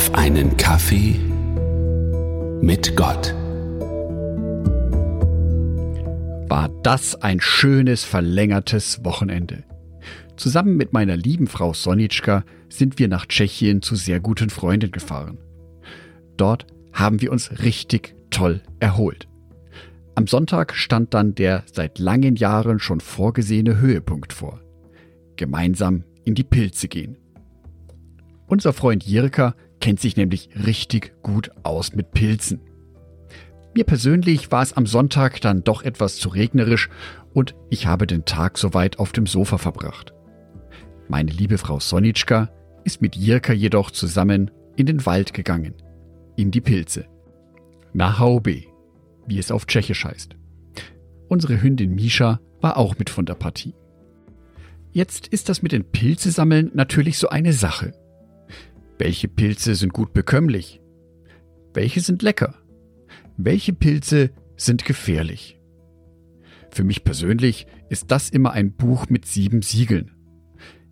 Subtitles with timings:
[0.00, 1.20] auf einen Kaffee
[2.62, 3.34] mit Gott.
[6.48, 9.62] War das ein schönes verlängertes Wochenende.
[10.38, 15.36] Zusammen mit meiner lieben Frau Sonitschka sind wir nach Tschechien zu sehr guten Freunden gefahren.
[16.38, 19.28] Dort haben wir uns richtig toll erholt.
[20.14, 24.62] Am Sonntag stand dann der seit langen Jahren schon vorgesehene Höhepunkt vor.
[25.36, 27.18] Gemeinsam in die Pilze gehen.
[28.46, 32.60] Unser Freund Jirka kennt sich nämlich richtig gut aus mit Pilzen.
[33.74, 36.88] Mir persönlich war es am Sonntag dann doch etwas zu regnerisch
[37.32, 40.12] und ich habe den Tag soweit auf dem Sofa verbracht.
[41.08, 42.50] Meine liebe Frau Sonitschka
[42.84, 45.74] ist mit Jirka jedoch zusammen in den Wald gegangen,
[46.36, 47.06] in die Pilze.
[47.92, 48.64] Nach Haube,
[49.26, 50.36] wie es auf Tschechisch heißt.
[51.28, 53.74] Unsere Hündin Misha war auch mit von der Partie.
[54.92, 57.92] Jetzt ist das mit den Pilze sammeln natürlich so eine Sache.
[59.00, 60.82] Welche Pilze sind gut bekömmlich?
[61.72, 62.54] Welche sind lecker?
[63.38, 65.58] Welche Pilze sind gefährlich?
[66.70, 70.10] Für mich persönlich ist das immer ein Buch mit sieben Siegeln.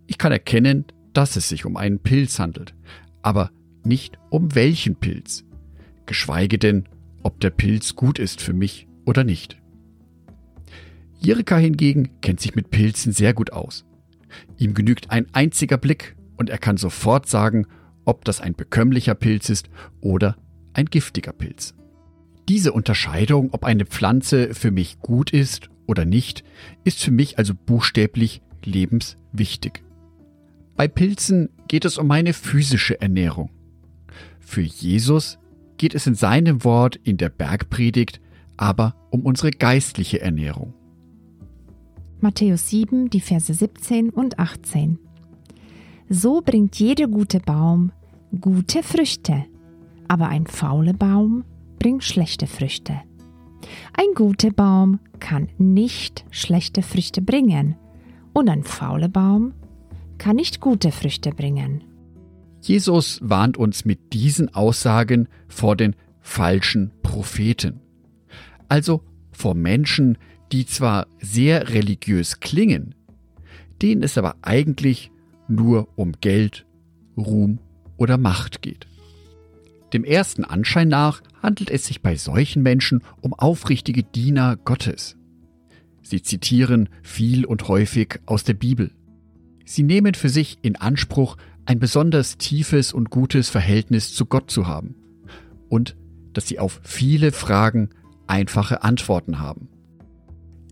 [0.07, 2.73] Ich kann erkennen, dass es sich um einen Pilz handelt,
[3.21, 3.51] aber
[3.83, 5.45] nicht um welchen Pilz,
[6.07, 6.89] geschweige denn,
[7.21, 9.61] ob der Pilz gut ist für mich oder nicht.
[11.19, 13.85] Jirka hingegen kennt sich mit Pilzen sehr gut aus.
[14.57, 17.67] Ihm genügt ein einziger Blick und er kann sofort sagen,
[18.09, 19.69] ob das ein bekömmlicher Pilz ist
[20.01, 20.35] oder
[20.73, 21.75] ein giftiger Pilz.
[22.47, 26.43] Diese Unterscheidung, ob eine Pflanze für mich gut ist oder nicht,
[26.83, 29.83] ist für mich also buchstäblich lebenswichtig.
[30.75, 33.51] Bei Pilzen geht es um meine physische Ernährung.
[34.39, 35.37] Für Jesus
[35.77, 38.19] geht es in seinem Wort in der Bergpredigt
[38.59, 40.73] aber um unsere geistliche Ernährung.
[42.19, 44.99] Matthäus 7, die Verse 17 und 18.
[46.09, 47.93] So bringt jeder gute Baum
[48.39, 49.45] gute Früchte,
[50.07, 51.43] aber ein fauler Baum
[51.79, 53.01] bringt schlechte Früchte.
[53.93, 57.75] Ein guter Baum kann nicht schlechte Früchte bringen
[58.33, 59.53] und ein fauler Baum
[60.17, 61.83] kann nicht gute Früchte bringen.
[62.61, 67.79] Jesus warnt uns mit diesen Aussagen vor den falschen Propheten,
[68.67, 69.01] also
[69.31, 70.17] vor Menschen,
[70.51, 72.95] die zwar sehr religiös klingen,
[73.81, 75.11] denen es aber eigentlich
[75.47, 76.65] nur um Geld,
[77.17, 77.59] Ruhm
[77.99, 78.87] oder Macht geht.
[79.93, 85.15] Dem ersten Anschein nach handelt es sich bei solchen Menschen um aufrichtige Diener Gottes.
[86.01, 88.91] Sie zitieren viel und häufig aus der Bibel.
[89.65, 94.65] Sie nehmen für sich in Anspruch, ein besonders tiefes und gutes Verhältnis zu Gott zu
[94.65, 94.95] haben
[95.67, 95.95] und
[96.33, 97.89] dass sie auf viele Fragen
[98.25, 99.69] einfache Antworten haben.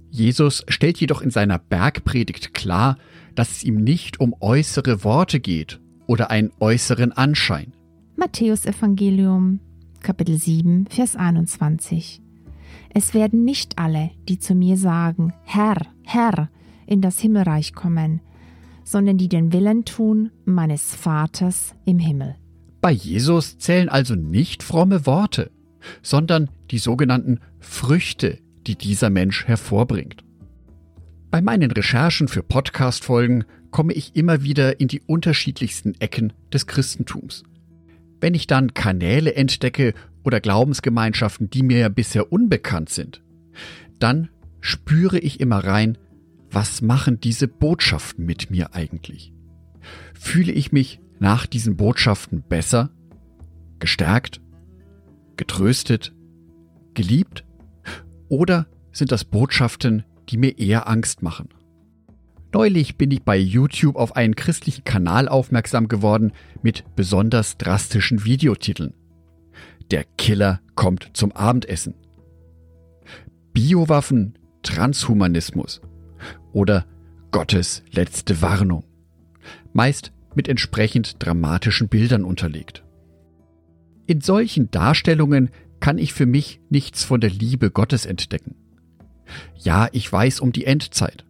[0.09, 2.98] Jesus stellt jedoch in seiner Bergpredigt klar,
[3.36, 7.73] dass es ihm nicht um äußere Worte geht oder einen äußeren Anschein.
[8.16, 9.59] Matthäus Evangelium,
[10.01, 12.22] Kapitel 7, Vers 21.
[12.94, 16.50] Es werden nicht alle, die zu mir sagen, Herr, Herr,
[16.88, 18.22] in das Himmelreich kommen,
[18.84, 22.35] sondern die den Willen tun meines Vaters im Himmel.
[22.81, 25.51] Bei Jesus zählen also nicht fromme Worte,
[26.01, 30.23] sondern die sogenannten Früchte, die dieser Mensch hervorbringt.
[31.30, 37.44] Bei meinen Recherchen für Podcast-Folgen komme ich immer wieder in die unterschiedlichsten Ecken des Christentums.
[38.22, 39.94] Wenn ich dann Kanäle entdecke
[40.24, 43.24] oder Glaubensgemeinschaften, die mir bisher unbekannt sind,
[44.00, 44.30] dann
[44.62, 45.98] spüre ich immer rein,
[46.50, 49.34] was machen diese Botschaften mit mir eigentlich?
[50.14, 52.90] Fühle ich mich nach diesen Botschaften besser,
[53.80, 54.40] gestärkt,
[55.36, 56.14] getröstet,
[56.94, 57.44] geliebt?
[58.30, 61.50] Oder sind das Botschaften, die mir eher Angst machen?
[62.54, 68.94] Neulich bin ich bei YouTube auf einen christlichen Kanal aufmerksam geworden mit besonders drastischen Videotiteln.
[69.92, 71.96] Der Killer kommt zum Abendessen.
[73.54, 75.82] Biowaffen, Transhumanismus
[76.52, 76.86] oder
[77.32, 78.84] Gottes letzte Warnung.
[79.74, 82.84] Meist mit entsprechend dramatischen Bildern unterlegt.
[84.08, 85.50] In solchen Darstellungen
[85.80, 88.56] kann ich für mich nichts von der Liebe Gottes entdecken.
[89.58, 91.26] Ja, ich weiß um die Endzeit.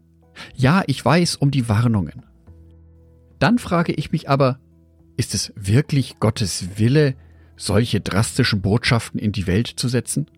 [0.55, 2.25] Ja, ich weiß um die Warnungen.
[3.39, 4.59] Dann frage ich mich aber,
[5.15, 7.15] ist es wirklich Gottes Wille,
[7.55, 10.29] solche drastischen Botschaften in die Welt zu setzen?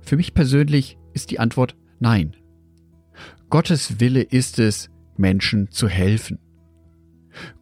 [0.00, 2.36] Für mich persönlich ist die Antwort nein.
[3.48, 6.38] Gottes Wille ist es, Menschen zu helfen.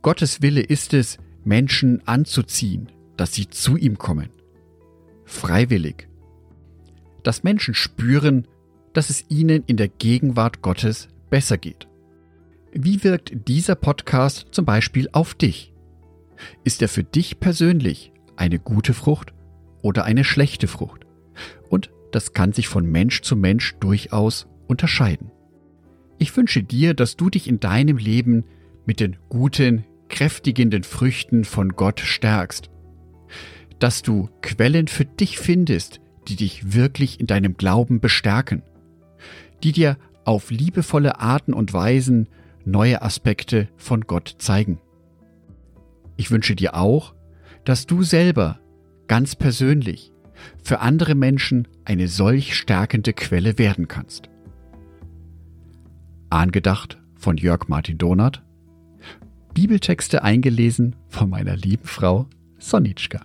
[0.03, 4.31] Gottes Wille ist es, Menschen anzuziehen, dass sie zu ihm kommen.
[5.25, 6.09] Freiwillig.
[7.23, 8.47] Dass Menschen spüren,
[8.94, 11.88] dass es ihnen in der Gegenwart Gottes besser geht.
[12.73, 15.73] Wie wirkt dieser Podcast zum Beispiel auf dich?
[16.64, 19.32] Ist er für dich persönlich eine gute Frucht
[19.82, 21.06] oder eine schlechte Frucht?
[21.69, 25.31] Und das kann sich von Mensch zu Mensch durchaus unterscheiden.
[26.19, 28.44] Ich wünsche dir, dass du dich in deinem Leben
[28.87, 32.70] mit den guten, kräftigenden Früchten von Gott stärkst.
[33.79, 38.62] Dass du Quellen für dich findest, die dich wirklich in deinem Glauben bestärken,
[39.64, 42.28] die dir auf liebevolle Arten und Weisen
[42.64, 44.78] neue Aspekte von Gott zeigen.
[46.16, 47.14] Ich wünsche dir auch,
[47.64, 48.61] dass du selber
[49.08, 50.12] ganz persönlich
[50.62, 54.28] für andere Menschen eine solch stärkende Quelle werden kannst.
[56.31, 58.43] Angedacht von Jörg Martin Donath,
[59.55, 62.26] Bibeltexte eingelesen von meiner lieben Frau
[62.58, 63.25] Sonitschka.